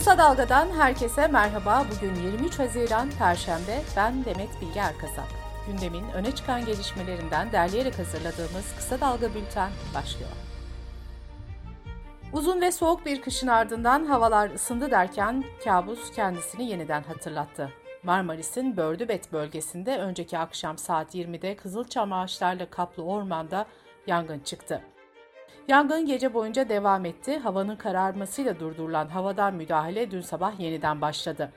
[0.00, 1.84] Kısa Dalga'dan herkese merhaba.
[1.94, 3.82] Bugün 23 Haziran Perşembe.
[3.96, 5.28] Ben Demet Bilge Erkasap.
[5.66, 10.30] Gündemin öne çıkan gelişmelerinden derleyerek hazırladığımız Kısa Dalga Bülten başlıyor.
[12.32, 17.70] Uzun ve soğuk bir kışın ardından havalar ısındı derken kabus kendisini yeniden hatırlattı.
[18.02, 23.66] Marmaris'in Bördübet bölgesinde önceki akşam saat 20'de kızılçam ağaçlarla kaplı ormanda
[24.06, 24.82] yangın çıktı.
[25.70, 27.38] Yangın gece boyunca devam etti.
[27.38, 31.52] Havanın kararmasıyla durdurulan havadan müdahale dün sabah yeniden başladı.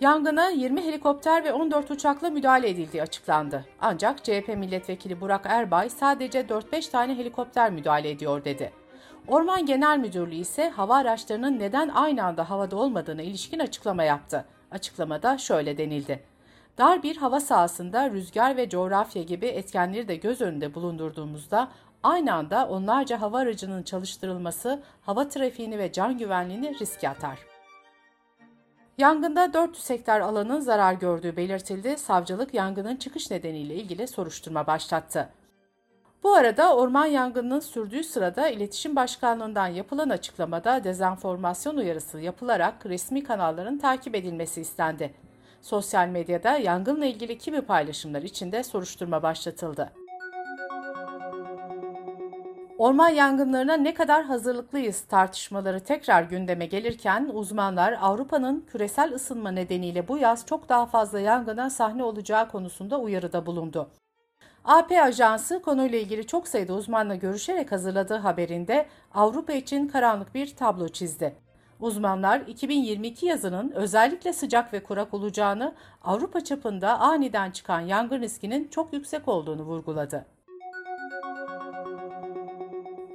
[0.00, 3.64] Yangına 20 helikopter ve 14 uçakla müdahale edildiği açıklandı.
[3.80, 8.72] Ancak CHP milletvekili Burak Erbay sadece 4-5 tane helikopter müdahale ediyor dedi.
[9.28, 14.44] Orman Genel Müdürlüğü ise hava araçlarının neden aynı anda havada olmadığına ilişkin açıklama yaptı.
[14.70, 16.22] Açıklamada şöyle denildi.
[16.78, 21.68] Dar bir hava sahasında rüzgar ve coğrafya gibi etkenleri de göz önünde bulundurduğumuzda
[22.02, 27.38] aynı anda onlarca hava aracının çalıştırılması hava trafiğini ve can güvenliğini riske atar.
[28.98, 31.98] Yangında 400 hektar alanın zarar gördüğü belirtildi.
[31.98, 35.28] Savcılık yangının çıkış nedeniyle ilgili soruşturma başlattı.
[36.22, 43.78] Bu arada orman yangınının sürdüğü sırada İletişim Başkanlığı'ndan yapılan açıklamada dezenformasyon uyarısı yapılarak resmi kanalların
[43.78, 45.14] takip edilmesi istendi.
[45.62, 50.01] Sosyal medyada yangınla ilgili kimi paylaşımlar içinde soruşturma başlatıldı.
[52.82, 60.18] Orman yangınlarına ne kadar hazırlıklıyız tartışmaları tekrar gündeme gelirken uzmanlar Avrupa'nın küresel ısınma nedeniyle bu
[60.18, 63.90] yaz çok daha fazla yangına sahne olacağı konusunda uyarıda bulundu.
[64.64, 70.88] AP Ajansı konuyla ilgili çok sayıda uzmanla görüşerek hazırladığı haberinde Avrupa için karanlık bir tablo
[70.88, 71.36] çizdi.
[71.80, 75.74] Uzmanlar 2022 yazının özellikle sıcak ve kurak olacağını,
[76.04, 80.31] Avrupa çapında aniden çıkan yangın riskinin çok yüksek olduğunu vurguladı.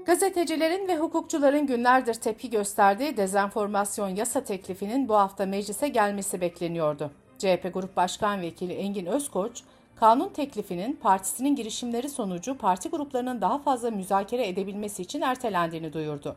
[0.08, 7.12] Gazetecilerin ve hukukçuların günlerdir tepki gösterdiği dezenformasyon yasa teklifinin bu hafta meclise gelmesi bekleniyordu.
[7.38, 9.64] CHP Grup Başkan Vekili Engin Özkoç,
[9.96, 16.36] kanun teklifinin partisinin girişimleri sonucu parti gruplarının daha fazla müzakere edebilmesi için ertelendiğini duyurdu.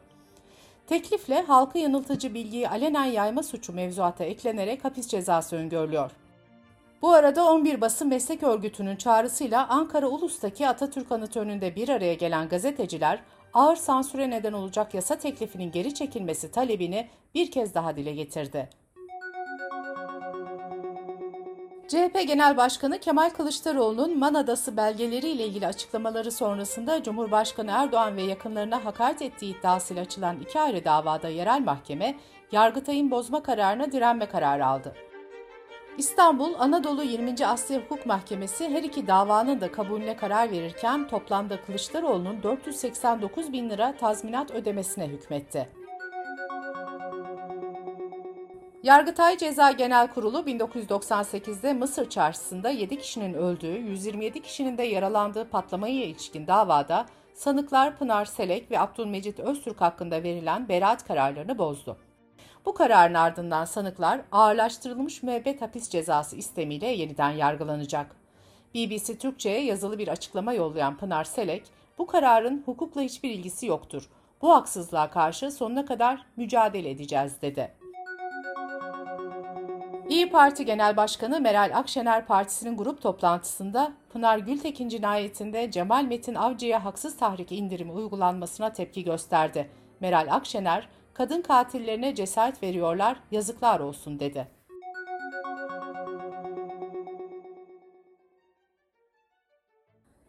[0.87, 6.11] Teklifle halkı yanıltıcı bilgiyi alenen yayma suçu mevzuata eklenerek hapis cezası öngörülüyor.
[7.03, 12.49] Bu arada 11 basın meslek örgütünün çağrısıyla Ankara Ulus'taki Atatürk Anıtı önünde bir araya gelen
[12.49, 13.21] gazeteciler
[13.55, 18.69] ağır sansüre neden olacak yasa teklifinin geri çekilmesi talebini bir kez daha dile getirdi.
[21.89, 28.23] CHP Genel Başkanı Kemal Kılıçdaroğlu'nun Man Adası belgeleri ile ilgili açıklamaları sonrasında Cumhurbaşkanı Erdoğan ve
[28.23, 32.15] yakınlarına hakaret ettiği iddiasıyla açılan iki ayrı davada yerel mahkeme,
[32.53, 34.95] Yargıtay'ın bozma kararına direnme kararı aldı.
[36.01, 37.47] İstanbul Anadolu 20.
[37.47, 43.97] Asya Hukuk Mahkemesi her iki davanın da kabulüne karar verirken toplamda Kılıçdaroğlu'nun 489 bin lira
[43.97, 45.69] tazminat ödemesine hükmetti.
[48.83, 56.05] Yargıtay Ceza Genel Kurulu 1998'de Mısır çarşısında 7 kişinin öldüğü, 127 kişinin de yaralandığı patlamaya
[56.05, 61.97] ilişkin davada sanıklar Pınar Selek ve Abdülmecit Öztürk hakkında verilen beraat kararlarını bozdu.
[62.67, 68.17] Bu kararın ardından sanıklar ağırlaştırılmış müebbet hapis cezası istemiyle yeniden yargılanacak.
[68.75, 71.63] BBC Türkçe'ye yazılı bir açıklama yollayan Pınar Selek,
[71.99, 74.09] bu kararın hukukla hiçbir ilgisi yoktur.
[74.43, 77.75] Bu haksızlığa karşı sonuna kadar mücadele edeceğiz dedi.
[80.09, 86.85] İyi Parti Genel Başkanı Meral Akşener Partisi'nin grup toplantısında Pınar Gültekin cinayetinde Cemal Metin Avcı'ya
[86.85, 89.71] haksız tahrik indirimi uygulanmasına tepki gösterdi.
[90.01, 90.89] Meral Akşener,
[91.21, 94.49] kadın katillerine cesaret veriyorlar, yazıklar olsun dedi.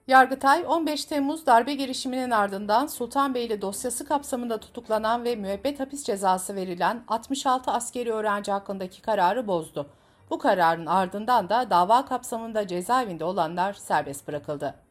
[0.07, 7.03] Yargıtay 15 Temmuz darbe girişiminin ardından Sultanbeyli dosyası kapsamında tutuklanan ve müebbet hapis cezası verilen
[7.08, 9.90] 66 askeri öğrenci hakkındaki kararı bozdu.
[10.29, 14.91] Bu kararın ardından da dava kapsamında cezaevinde olanlar serbest bırakıldı.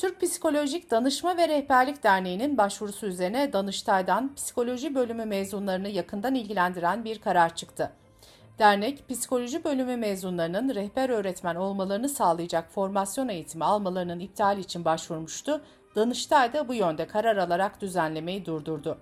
[0.00, 7.18] Türk Psikolojik Danışma ve Rehberlik Derneği'nin başvurusu üzerine Danıştay'dan psikoloji bölümü mezunlarını yakından ilgilendiren bir
[7.18, 7.92] karar çıktı.
[8.58, 15.60] Dernek, psikoloji bölümü mezunlarının rehber öğretmen olmalarını sağlayacak formasyon eğitimi almalarının iptali için başvurmuştu.
[15.96, 18.98] Danıştay da bu yönde karar alarak düzenlemeyi durdurdu.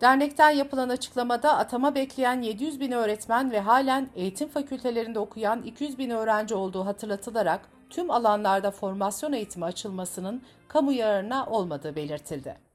[0.00, 6.10] Dernekten yapılan açıklamada atama bekleyen 700 bin öğretmen ve halen eğitim fakültelerinde okuyan 200 bin
[6.10, 12.70] öğrenci olduğu hatırlatılarak tüm alanlarda formasyon eğitimi açılmasının kamu yararına olmadığı belirtildi.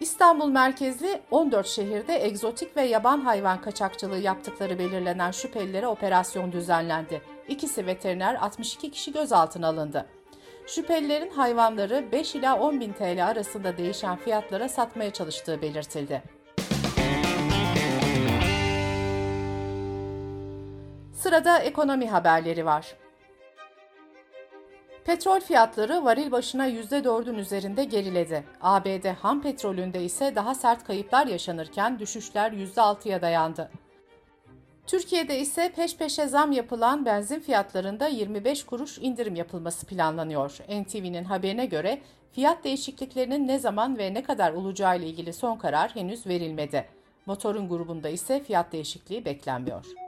[0.00, 7.22] İstanbul merkezli 14 şehirde egzotik ve yaban hayvan kaçakçılığı yaptıkları belirlenen şüphelilere operasyon düzenlendi.
[7.48, 10.06] İkisi veteriner 62 kişi gözaltına alındı.
[10.66, 16.35] Şüphelilerin hayvanları 5 ila 10 bin TL arasında değişen fiyatlara satmaya çalıştığı belirtildi.
[21.26, 22.94] Sırada ekonomi haberleri var.
[25.04, 28.44] Petrol fiyatları varil başına %4'ün üzerinde geriledi.
[28.60, 33.70] ABD ham petrolünde ise daha sert kayıplar yaşanırken düşüşler %6'ya dayandı.
[34.86, 40.58] Türkiye'de ise peş peşe zam yapılan benzin fiyatlarında 25 kuruş indirim yapılması planlanıyor.
[40.68, 42.00] NTV'nin haberine göre
[42.32, 46.88] fiyat değişikliklerinin ne zaman ve ne kadar olacağı ile ilgili son karar henüz verilmedi.
[47.26, 50.05] Motorun grubunda ise fiyat değişikliği beklenmiyor.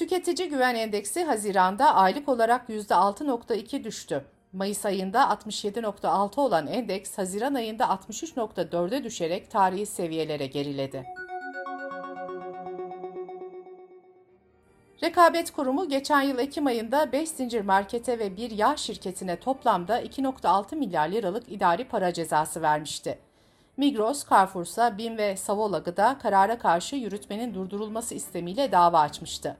[0.00, 4.24] Tüketici Güven Endeksi Haziran'da aylık olarak %6.2 düştü.
[4.52, 11.06] Mayıs ayında 67.6 olan endeks Haziran ayında 63.4'e düşerek tarihi seviyelere geriledi.
[15.02, 20.76] Rekabet Kurumu geçen yıl Ekim ayında 5 zincir markete ve bir yağ şirketine toplamda 2.6
[20.76, 23.18] milyar liralık idari para cezası vermişti.
[23.76, 29.56] Migros, Carrefour'sa BİM ve Savola Gıda karara karşı yürütmenin durdurulması istemiyle dava açmıştı.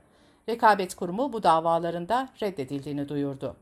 [0.49, 3.57] Rekabet Kurumu bu davalarında reddedildiğini duyurdu.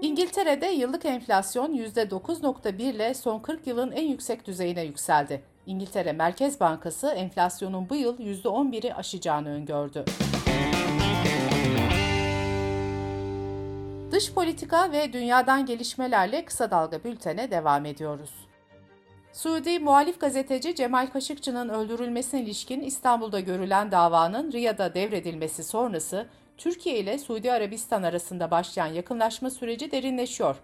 [0.00, 5.42] İngiltere'de yıllık enflasyon %9.1 ile son 40 yılın en yüksek düzeyine yükseldi.
[5.66, 10.04] İngiltere Merkez Bankası enflasyonun bu yıl %11'i aşacağını öngördü.
[14.12, 18.30] Dış politika ve dünyadan gelişmelerle kısa dalga bültene devam ediyoruz.
[19.34, 26.26] Suudi muhalif gazeteci Cemal Kaşıkçı'nın öldürülmesine ilişkin İstanbul'da görülen davanın Riyad'a devredilmesi sonrası
[26.56, 30.56] Türkiye ile Suudi Arabistan arasında başlayan yakınlaşma süreci derinleşiyor.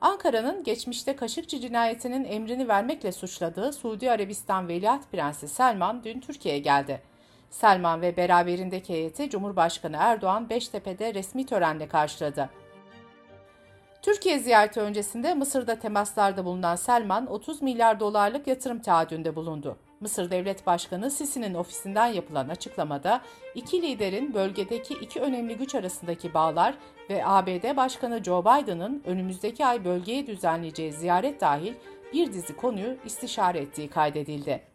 [0.00, 7.02] Ankara'nın geçmişte Kaşıkçı cinayetinin emrini vermekle suçladığı Suudi Arabistan Veliaht Prensi Selman dün Türkiye'ye geldi.
[7.50, 12.50] Selman ve beraberindeki heyeti Cumhurbaşkanı Erdoğan Beştepe'de resmi törenle karşıladı.
[14.04, 19.76] Türkiye ziyareti öncesinde Mısır'da temaslarda bulunan Selman 30 milyar dolarlık yatırım taahhüdünde bulundu.
[20.00, 23.20] Mısır Devlet Başkanı Sisi'nin ofisinden yapılan açıklamada
[23.54, 26.74] iki liderin bölgedeki iki önemli güç arasındaki bağlar
[27.10, 31.74] ve ABD Başkanı Joe Biden'ın önümüzdeki ay bölgeye düzenleyeceği ziyaret dahil
[32.12, 34.73] bir dizi konuyu istişare ettiği kaydedildi.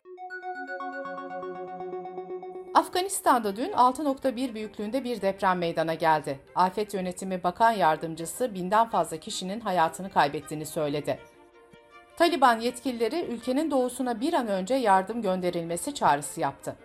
[2.79, 6.39] Afganistan'da dün 6.1 büyüklüğünde bir deprem meydana geldi.
[6.55, 11.19] Afet Yönetimi Bakan Yardımcısı binden fazla kişinin hayatını kaybettiğini söyledi.
[12.17, 16.75] Taliban yetkilileri ülkenin doğusuna bir an önce yardım gönderilmesi çağrısı yaptı.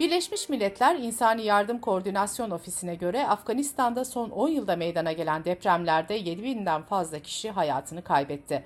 [0.00, 6.82] Birleşmiş Milletler İnsani Yardım Koordinasyon Ofisi'ne göre Afganistan'da son 10 yılda meydana gelen depremlerde 7000'den
[6.82, 8.64] fazla kişi hayatını kaybetti.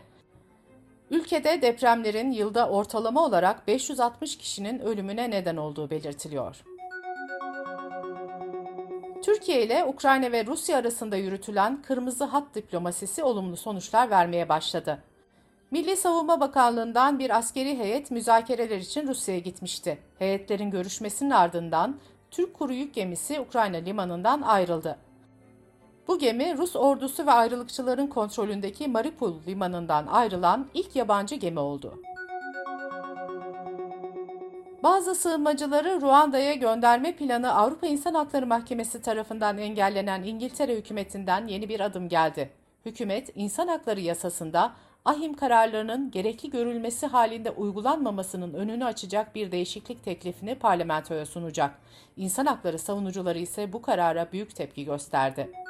[1.11, 6.65] Ülkede depremlerin yılda ortalama olarak 560 kişinin ölümüne neden olduğu belirtiliyor.
[9.23, 15.03] Türkiye ile Ukrayna ve Rusya arasında yürütülen kırmızı hat diplomasisi olumlu sonuçlar vermeye başladı.
[15.71, 19.99] Milli Savunma Bakanlığı'ndan bir askeri heyet müzakereler için Rusya'ya gitmişti.
[20.19, 21.97] Heyetlerin görüşmesinin ardından
[22.31, 24.99] Türk kuru yük gemisi Ukrayna limanından ayrıldı.
[26.09, 32.03] Bu gemi Rus ordusu ve ayrılıkçıların kontrolündeki Mariupol limanından ayrılan ilk yabancı gemi oldu.
[34.83, 41.81] Bazı sığınmacıları Ruanda'ya gönderme planı Avrupa İnsan Hakları Mahkemesi tarafından engellenen İngiltere hükümetinden yeni bir
[41.81, 42.51] adım geldi.
[42.85, 44.73] Hükümet, insan hakları yasasında
[45.05, 51.79] ahim kararlarının gerekli görülmesi halinde uygulanmamasının önünü açacak bir değişiklik teklifini parlamentoya sunacak.
[52.17, 55.64] İnsan hakları savunucuları ise bu karara büyük tepki gösterdi.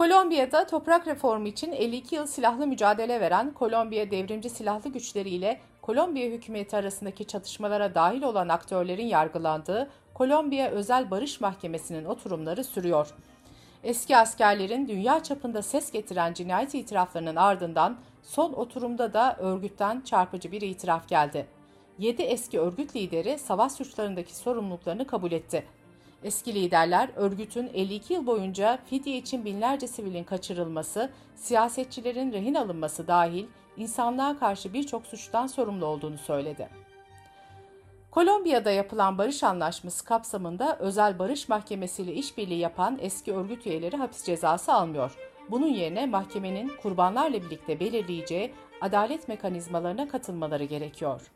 [0.00, 6.30] Kolombiya'da toprak reformu için 52 yıl silahlı mücadele veren Kolombiya Devrimci Silahlı Güçleri ile Kolombiya
[6.30, 13.14] hükümeti arasındaki çatışmalara dahil olan aktörlerin yargılandığı Kolombiya Özel Barış Mahkemesi'nin oturumları sürüyor.
[13.84, 20.62] Eski askerlerin dünya çapında ses getiren cinayet itiraflarının ardından son oturumda da örgütten çarpıcı bir
[20.62, 21.46] itiraf geldi.
[21.98, 25.64] 7 eski örgüt lideri savaş suçlarındaki sorumluluklarını kabul etti.
[26.24, 33.46] Eski liderler örgütün 52 yıl boyunca fidye için binlerce sivilin kaçırılması, siyasetçilerin rehin alınması dahil
[33.76, 36.68] insanlığa karşı birçok suçtan sorumlu olduğunu söyledi.
[38.10, 44.24] Kolombiya'da yapılan barış anlaşması kapsamında özel barış mahkemesi ile işbirliği yapan eski örgüt üyeleri hapis
[44.24, 45.16] cezası almıyor.
[45.50, 51.30] Bunun yerine mahkemenin kurbanlarla birlikte belirleyeceği adalet mekanizmalarına katılmaları gerekiyor.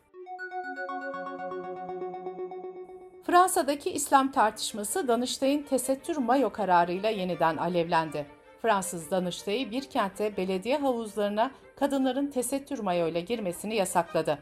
[3.25, 8.25] Fransa'daki İslam tartışması Danıştay'ın tesettür mayo kararıyla yeniden alevlendi.
[8.61, 14.39] Fransız Danıştay'ı bir kentte belediye havuzlarına kadınların tesettür mayo ile girmesini yasakladı.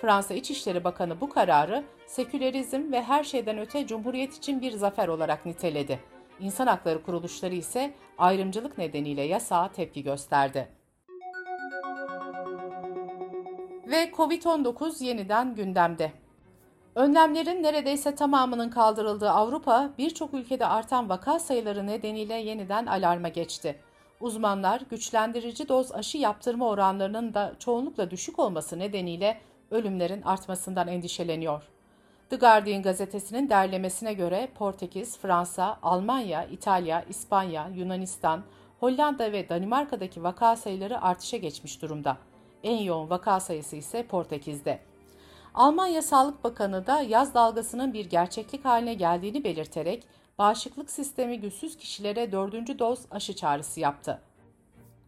[0.00, 5.46] Fransa İçişleri Bakanı bu kararı sekülerizm ve her şeyden öte cumhuriyet için bir zafer olarak
[5.46, 6.00] niteledi.
[6.40, 10.68] İnsan hakları kuruluşları ise ayrımcılık nedeniyle yasağa tepki gösterdi.
[13.86, 16.25] Ve Covid-19 yeniden gündemde.
[16.96, 23.80] Önlemlerin neredeyse tamamının kaldırıldığı Avrupa, birçok ülkede artan vaka sayıları nedeniyle yeniden alarma geçti.
[24.20, 31.62] Uzmanlar, güçlendirici doz aşı yaptırma oranlarının da çoğunlukla düşük olması nedeniyle ölümlerin artmasından endişeleniyor.
[32.30, 38.42] The Guardian gazetesinin derlemesine göre Portekiz, Fransa, Almanya, İtalya, İspanya, Yunanistan,
[38.80, 42.16] Hollanda ve Danimarka'daki vaka sayıları artışa geçmiş durumda.
[42.62, 44.78] En yoğun vaka sayısı ise Portekiz'de.
[45.56, 50.04] Almanya Sağlık Bakanı da yaz dalgasının bir gerçeklik haline geldiğini belirterek
[50.38, 54.20] bağışıklık sistemi güçsüz kişilere dördüncü doz aşı çağrısı yaptı.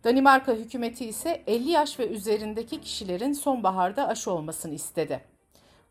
[0.04, 5.24] Danimarka hükümeti ise 50 yaş ve üzerindeki kişilerin sonbaharda aşı olmasını istedi.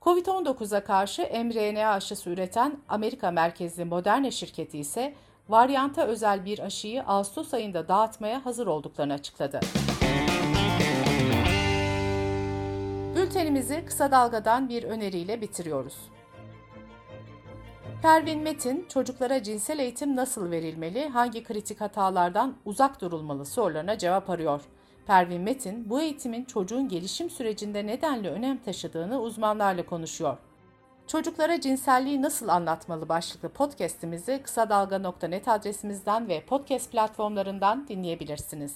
[0.02, 5.14] Covid-19'a karşı mRNA aşısı üreten Amerika merkezli Moderna şirketi ise
[5.50, 9.60] varyanta özel bir aşıyı Ağustos ayında dağıtmaya hazır olduklarını açıkladı.
[13.28, 15.96] Bültenimizi kısa dalgadan bir öneriyle bitiriyoruz.
[18.02, 24.62] Pervin Metin, çocuklara cinsel eğitim nasıl verilmeli, hangi kritik hatalardan uzak durulmalı sorularına cevap arıyor.
[25.08, 30.38] Pervin Metin, bu eğitimin çocuğun gelişim sürecinde nedenle önem taşıdığını uzmanlarla konuşuyor.
[31.08, 38.76] Çocuklara cinselliği nasıl anlatmalı başlıklı podcast'imizi kısa dalga.net adresimizden ve podcast platformlarından dinleyebilirsiniz.